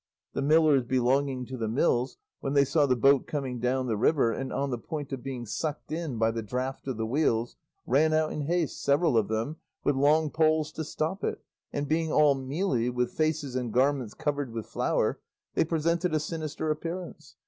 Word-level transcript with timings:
The 0.33 0.41
millers 0.41 0.83
belonging 0.83 1.45
to 1.45 1.57
the 1.57 1.67
mills, 1.67 2.17
when 2.39 2.53
they 2.53 2.65
saw 2.65 2.87
the 2.87 2.95
boat 2.95 3.27
coming 3.27 3.59
down 3.59 3.85
the 3.85 3.95
river, 3.95 4.31
and 4.31 4.51
on 4.51 4.71
the 4.71 4.79
point 4.79 5.13
of 5.13 5.21
being 5.21 5.45
sucked 5.45 5.91
in 5.91 6.17
by 6.17 6.31
the 6.31 6.41
draught 6.41 6.87
of 6.87 6.97
the 6.97 7.05
wheels, 7.05 7.55
ran 7.85 8.11
out 8.11 8.33
in 8.33 8.47
haste, 8.47 8.81
several 8.81 9.15
of 9.15 9.27
them, 9.27 9.57
with 9.83 9.93
long 9.95 10.31
poles 10.31 10.71
to 10.71 10.83
stop 10.83 11.23
it, 11.23 11.43
and 11.71 11.87
being 11.87 12.11
all 12.11 12.33
mealy, 12.33 12.89
with 12.89 13.11
faces 13.11 13.55
and 13.55 13.73
garments 13.73 14.15
covered 14.15 14.51
with 14.53 14.65
flour, 14.65 15.19
they 15.53 15.63
presented 15.63 16.15
a 16.15 16.19
sinister 16.19 16.71
appearance. 16.71 17.35